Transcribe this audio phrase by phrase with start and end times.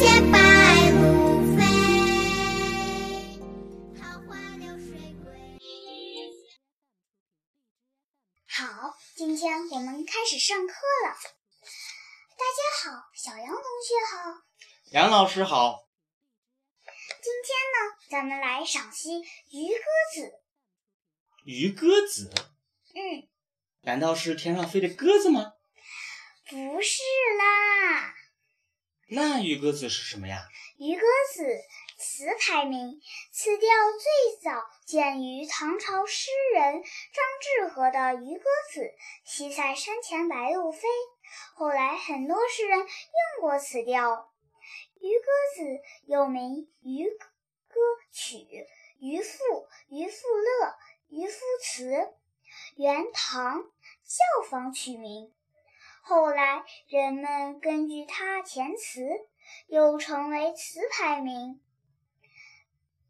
[0.00, 0.06] 白
[0.92, 1.60] 鹭飞，
[3.98, 4.88] 桃花流水
[5.22, 5.28] 鳜。
[8.48, 11.14] 好，今天我们开始上课了。
[12.38, 14.42] 大家好，小杨同学好。
[14.92, 15.86] 杨老师好。
[17.22, 17.76] 今天呢，
[18.08, 19.10] 咱们来赏析
[19.50, 20.22] 《渔歌子》。
[21.44, 22.32] 渔歌子？
[22.94, 23.28] 嗯，
[23.82, 25.52] 难道是天上飞的鸽子吗？
[26.48, 27.02] 不是
[27.38, 28.14] 啦。
[29.12, 30.46] 那渔歌子是什么呀？
[30.78, 31.44] 渔歌子
[31.98, 33.00] 词牌名，
[33.32, 38.80] 此调最早见于唐朝诗人张志和的《渔歌子》，
[39.24, 40.86] 西塞山前白鹭飞。
[41.56, 42.86] 后来很多诗人用
[43.40, 44.12] 过此调。
[45.00, 45.62] 《渔歌子》
[46.06, 46.42] 又名
[46.82, 47.80] 《渔歌
[48.12, 48.36] 曲》
[49.00, 49.38] 《渔赋》
[49.88, 50.66] 《渔赋乐》
[51.08, 51.90] 《渔夫词》，
[52.76, 55.32] 元唐教坊取名。
[56.10, 59.00] 后来人们根据它填词，
[59.68, 61.62] 又成为词牌名。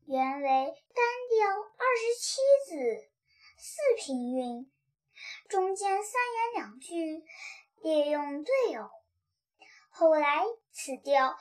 [0.05, 1.49] 原为单调
[1.79, 3.09] 二十七字，
[3.57, 4.71] 四平韵，
[5.49, 7.25] 中间三言两句
[7.81, 8.91] 列用对偶。
[9.89, 11.39] 后来此调。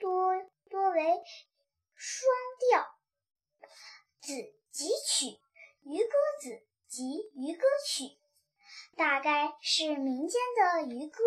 [0.00, 0.34] 多
[0.68, 1.02] 多为
[1.94, 2.28] 双
[2.68, 2.84] 调，
[4.20, 4.32] 子
[4.72, 5.40] 即曲，
[5.84, 8.18] 渔歌子即渔歌曲，
[8.96, 11.22] 大概是民间的渔歌。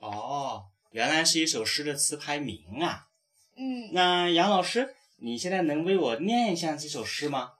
[0.00, 3.08] 哦，原来是一首诗的词牌名啊。
[3.56, 7.54] 嗯，那杨老师，你现在能为我念一下这首诗吗？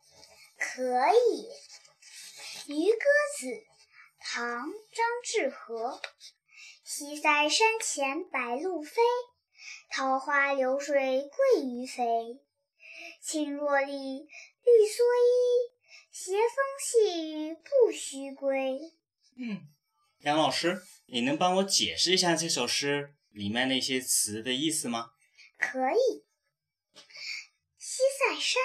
[0.56, 0.82] 可
[1.12, 1.48] 以，
[2.74, 3.04] 《渔歌
[3.38, 3.46] 子》
[4.20, 6.00] 唐·张志和，
[6.84, 9.00] 西塞山前白鹭飞。
[9.90, 12.40] 桃花流水鳜鱼肥，
[13.20, 15.72] 青箬笠，绿蓑衣，
[16.12, 18.78] 斜风细雨不须归。
[19.40, 19.68] 嗯，
[20.22, 25.12] 杨老师，你能帮我解释一下这首诗里面那些词的意思吗？
[25.56, 26.24] 可以。
[27.78, 28.60] 西塞山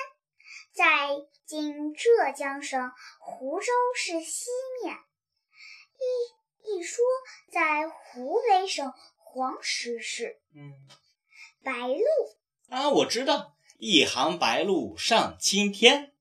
[0.73, 1.09] 在
[1.45, 4.49] 今浙江省湖州市西
[4.83, 4.95] 面，
[6.63, 7.05] 一一说
[7.51, 10.41] 在湖北省黄石市。
[10.55, 10.73] 嗯。
[11.63, 12.01] 白鹭
[12.69, 16.12] 啊，我知道，一行白鹭上青天。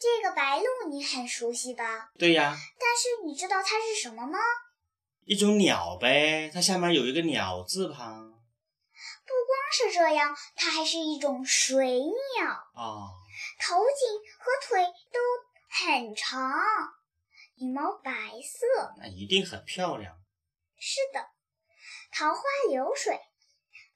[0.00, 2.10] 这个白鹭你很熟悉吧？
[2.18, 2.56] 对呀。
[2.78, 4.38] 但是你知道它是什么吗？
[5.26, 8.30] 一种鸟呗，它下面有一个鸟字旁。
[8.30, 12.46] 不光是这样，它还是一种水鸟。
[12.48, 13.12] 啊。
[13.60, 15.20] 头颈和腿都
[15.68, 16.40] 很长，
[17.56, 18.10] 羽毛白
[18.42, 18.94] 色。
[18.98, 20.18] 那一定很漂亮。
[20.78, 21.26] 是的，
[22.10, 22.40] 桃花
[22.70, 23.20] 流水。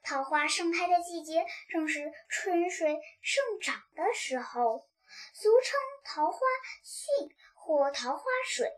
[0.02, 4.86] 桃花盛开的季节正是春水盛长的时候，
[5.32, 6.38] 俗称桃花
[6.84, 8.68] 汛或桃花水。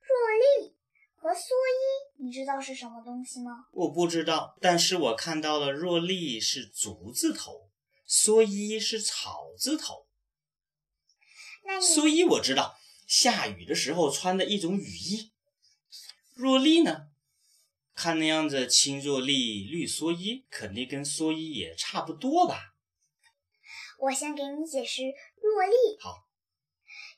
[0.00, 0.16] 若
[0.62, 0.76] 笠
[1.16, 3.66] 和蓑衣，你知道是什么东西吗？
[3.72, 7.70] 我不知道，但是我看到了若笠是竹字头，
[8.08, 10.06] 蓑衣是草字头。
[11.64, 15.32] 那蓑衣我知道，下雨的时候穿的一种雨衣。
[16.34, 17.08] 若笠呢？
[17.94, 22.76] 看那样子，青若笠，绿蓑衣，肯定跟蓑衣也差不多吧？
[23.98, 25.02] 我先给你解释
[25.42, 25.74] 若笠。
[26.00, 26.24] 好，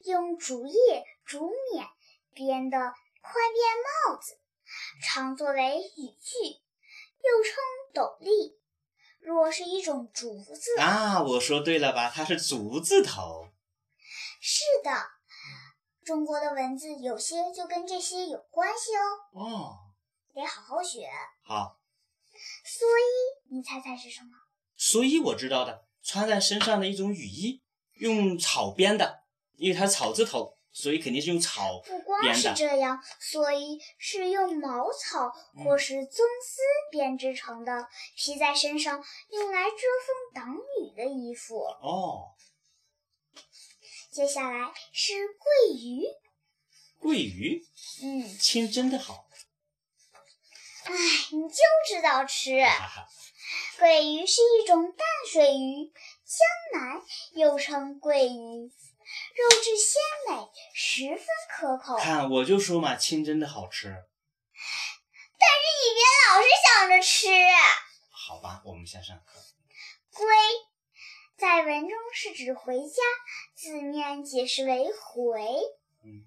[0.05, 1.89] 用竹叶、竹篾
[2.35, 4.39] 编的宽边帽子，
[5.03, 6.39] 常作为雨具，
[7.23, 7.55] 又称
[7.95, 8.59] 斗笠。
[9.21, 12.11] 若是一种竹子啊，我说对了吧？
[12.11, 13.49] 它是竹字头。
[14.41, 14.91] 是的，
[16.03, 19.03] 中国的文字有些就跟这些有关系哦。
[19.33, 19.77] 哦。
[20.33, 21.11] 得好好学。
[21.43, 21.79] 好，
[22.65, 24.31] 蓑衣，你猜猜是什么？
[24.79, 27.63] 蓑衣我知道的，穿在身上的一种雨衣，
[27.95, 29.23] 用草编的，
[29.55, 35.31] 因为它草字头，所以肯定是用草编的不光是这样，所以是用茅草
[35.65, 37.87] 或是棕丝编织成的，
[38.17, 41.61] 披在身上用来遮风挡雨的衣服。
[41.61, 42.35] 哦。
[44.11, 46.03] 接下来是桂鱼。
[46.99, 47.65] 桂鱼？
[48.03, 49.29] 嗯，清，真的好。
[50.83, 50.93] 哎，
[51.31, 52.51] 你就知道吃。
[53.79, 54.99] 桂鱼是一种淡
[55.31, 55.93] 水鱼，
[56.25, 57.03] 江南
[57.33, 61.97] 又称桂鱼，肉质鲜美，十分可口。
[61.97, 63.89] 看，我就说嘛，清真的好吃。
[65.39, 67.29] 但是你别老是想着吃。
[68.11, 69.41] 好吧，我们先上课。
[70.13, 70.27] 归
[71.37, 73.03] 在文中是指回家，
[73.55, 75.41] 字面解释为回。
[76.05, 76.25] 嗯，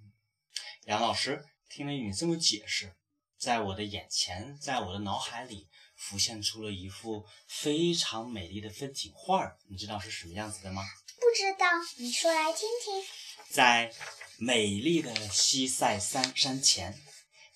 [0.85, 2.95] 杨老师，听了你这么解释。
[3.43, 5.67] 在我的眼前，在我的脑海里
[5.97, 10.81] 浮现出了一幅非常美丽的风景画儿，你知道是什么样子的吗？
[11.17, 11.67] 不知道，
[11.97, 13.03] 你说来听听。
[13.49, 13.93] 在
[14.37, 16.97] 美丽的西塞山山前，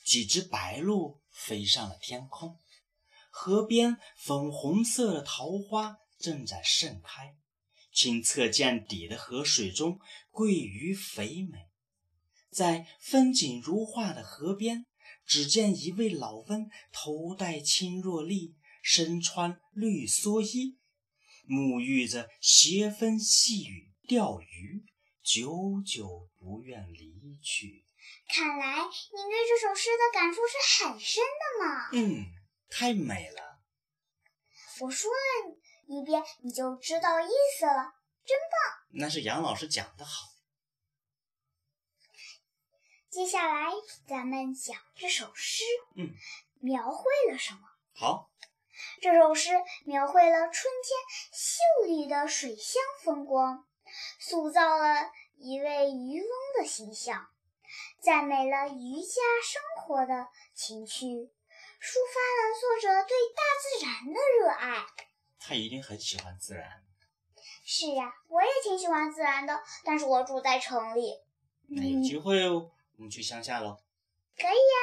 [0.04, 2.60] 几只白鹭飞上了天空。
[3.30, 7.38] 河边粉红色的桃花正在盛开，
[7.94, 10.02] 清澈见底的河水中，
[10.32, 11.70] 桂鱼肥美。
[12.52, 14.86] 在风景如画的河边，
[15.28, 20.80] 只见一位老翁，头戴青箬笠，身穿绿蓑衣，
[21.46, 24.86] 沐浴着斜风细雨钓鱼，
[25.22, 27.86] 久久不愿离去。
[28.30, 31.90] 看来你对这首诗的感触是很深的嘛？
[31.92, 32.26] 嗯，
[32.70, 33.60] 太美了。
[34.80, 35.58] 我说了
[35.88, 37.94] 一遍，你就知道意思了，
[38.26, 39.02] 真棒！
[39.02, 40.37] 那是杨老师讲的好。
[43.10, 43.72] 接下来
[44.06, 45.64] 咱们讲这首诗，
[45.96, 46.10] 嗯，
[46.60, 47.60] 描绘了什么？
[47.96, 48.30] 好，
[49.02, 49.52] 这首诗
[49.86, 53.66] 描绘了春天秀丽的水乡风光，
[54.20, 57.30] 塑造了一位渔翁的形象，
[58.02, 64.86] 赞美了渔家生活的情趣，抒发了作者对大自然的热爱。
[65.40, 66.84] 他一定很喜欢自然。
[67.64, 71.22] 是呀，我也挺喜欢自然的，但是我住在城里。
[71.70, 72.42] 那有机会
[72.98, 73.78] 我们去乡下喽。
[74.36, 74.76] 可以呀。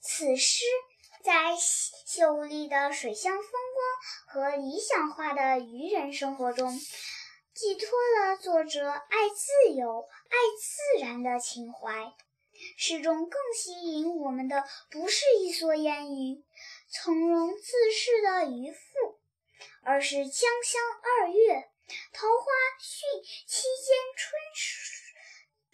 [0.00, 0.64] 此诗
[1.22, 6.78] 在秀丽的水乡风光和理想化的渔人生活中，
[7.54, 7.88] 寄托
[8.18, 12.12] 了作者爱自由、爱自然的情怀。
[12.76, 16.44] 诗中更吸引我们的不是一蓑烟雨、
[16.90, 19.20] 从容自适的渔父，
[19.82, 21.70] 而是江乡二月、
[22.12, 22.44] 桃花
[22.80, 25.07] 汛期间春水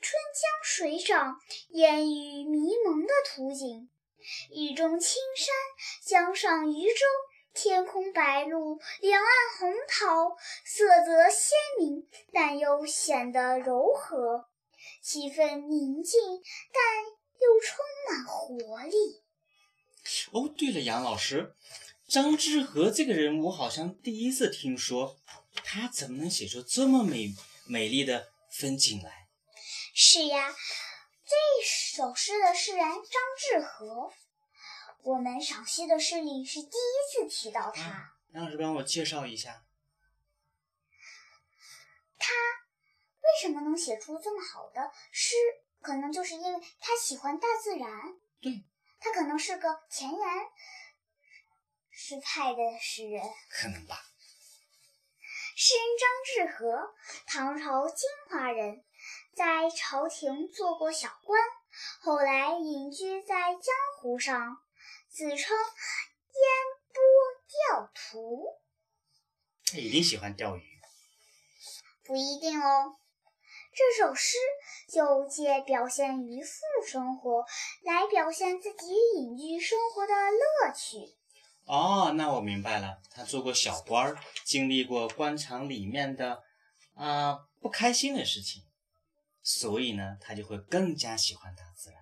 [0.05, 1.41] 春江水涨、
[1.71, 3.89] 烟雨迷蒙的图景。
[4.51, 5.55] 雨中青山，
[6.05, 7.07] 江上渔舟，
[7.55, 10.37] 天空白鹭，两岸红桃，
[10.67, 14.45] 色泽鲜明，但又显得柔和，
[15.03, 16.21] 气氛宁静，
[16.71, 17.07] 但
[17.41, 17.79] 又充
[18.11, 19.23] 满活力。
[20.33, 21.55] 哦，对了，杨老师，
[22.07, 25.17] 张之和这个人我好像第一次听说，
[25.65, 27.35] 他怎么能写出这么美
[27.67, 29.24] 美丽的风景来？
[29.97, 30.53] 是呀，
[31.25, 33.05] 这首诗的诗人张
[33.39, 34.13] 志和，
[35.05, 38.13] 我们赏析的诗里是第一次提到他。
[38.33, 39.65] 杨老师帮我介绍一下。
[42.19, 45.37] 他为什么能写出这么好的诗？
[45.81, 47.89] 可能就是因为他喜欢大自然。
[48.41, 48.65] 对，
[48.99, 50.21] 他可能是个前沿
[51.93, 53.23] 诗派的诗人。
[53.49, 54.03] 可能吧。
[55.57, 56.95] 诗人张志和，
[57.29, 58.85] 唐朝金华人，
[59.35, 61.41] 在朝廷做过小官，
[62.01, 64.59] 后来隐居在江湖上，
[65.09, 66.45] 自称烟
[66.93, 67.03] 波
[67.75, 68.47] 钓徒。
[69.67, 70.63] 他一定喜欢钓鱼。
[72.05, 72.97] 不一定哦。
[73.73, 74.37] 这首诗
[74.89, 77.45] 就借表现渔夫生活，
[77.83, 81.17] 来表现自己隐居生活的乐趣。
[81.65, 83.01] 哦，那我明白了。
[83.11, 86.43] 他做过小官儿，经历过官场里面的
[86.95, 88.63] 啊、不开心的事情，
[89.45, 92.01] 所以呢，他就会更加喜欢大自然。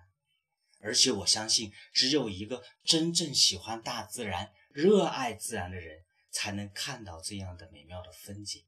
[0.79, 8.65] 而且我相信，只有一个真正喜欢大自然、热爱自然的人，才能看到这样的美妙的风景。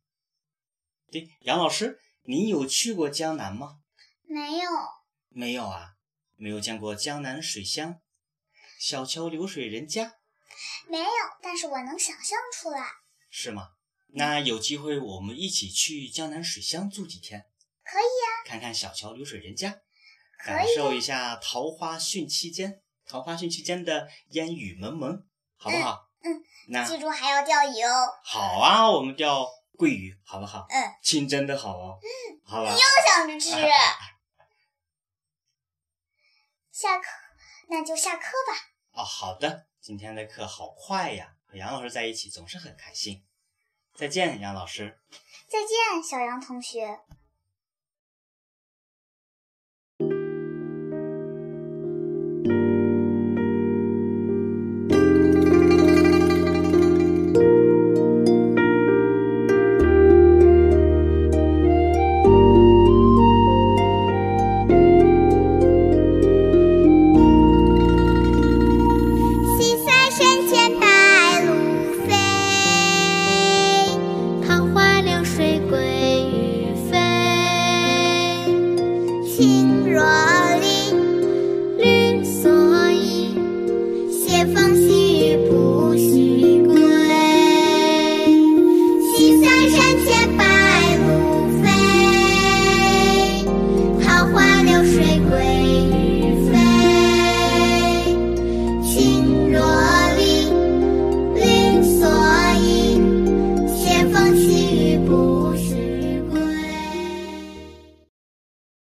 [1.11, 3.79] 对，杨老师，你有去过江南吗？
[4.27, 4.69] 没有，
[5.29, 5.95] 没有啊，
[6.35, 8.01] 没有见过江南水乡，
[8.79, 10.15] 小桥流水人家。
[10.89, 11.05] 没有，
[11.41, 12.85] 但是我能想象出来。
[13.29, 13.69] 是吗？
[14.09, 17.45] 那有机会我们一起去江南水乡住几天，
[17.85, 19.79] 可以呀、看看小桥流水人家，
[20.43, 25.23] 感受一下桃花汛期间，桃花汛期间的烟雨蒙蒙，
[25.55, 26.09] 好不好？
[26.23, 26.43] 嗯。
[26.67, 28.09] 那记住还要钓鱼哦。
[28.23, 30.65] 好啊，我们钓桂鱼，好不好？
[30.67, 31.99] 嗯，清蒸的好哦。
[32.01, 32.71] 嗯，好吧。
[32.71, 33.51] 又想着吃。
[36.71, 37.05] 下课，
[37.69, 38.57] 那就下课吧。
[38.93, 39.67] 哦，好的。
[39.79, 43.23] 今天的课好快呀，和杨老师在一起总是很开心。
[43.93, 44.99] 再见，杨老师。
[45.47, 46.99] 再见，小杨同学。